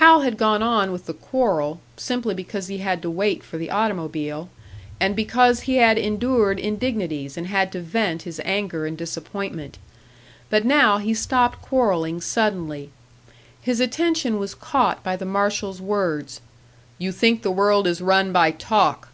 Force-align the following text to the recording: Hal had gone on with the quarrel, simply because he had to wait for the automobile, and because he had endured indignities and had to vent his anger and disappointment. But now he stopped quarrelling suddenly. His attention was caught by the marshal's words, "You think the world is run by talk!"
Hal 0.00 0.22
had 0.22 0.38
gone 0.38 0.62
on 0.62 0.92
with 0.92 1.04
the 1.04 1.12
quarrel, 1.12 1.78
simply 1.98 2.34
because 2.34 2.68
he 2.68 2.78
had 2.78 3.02
to 3.02 3.10
wait 3.10 3.44
for 3.44 3.58
the 3.58 3.70
automobile, 3.70 4.48
and 4.98 5.14
because 5.14 5.60
he 5.68 5.76
had 5.76 5.98
endured 5.98 6.58
indignities 6.58 7.36
and 7.36 7.48
had 7.48 7.70
to 7.72 7.80
vent 7.82 8.22
his 8.22 8.40
anger 8.46 8.86
and 8.86 8.96
disappointment. 8.96 9.76
But 10.48 10.64
now 10.64 10.96
he 10.96 11.12
stopped 11.12 11.60
quarrelling 11.60 12.22
suddenly. 12.22 12.88
His 13.60 13.78
attention 13.78 14.38
was 14.38 14.54
caught 14.54 15.04
by 15.04 15.16
the 15.16 15.26
marshal's 15.26 15.82
words, 15.82 16.40
"You 16.96 17.12
think 17.12 17.42
the 17.42 17.50
world 17.50 17.86
is 17.86 18.00
run 18.00 18.32
by 18.32 18.52
talk!" 18.52 19.10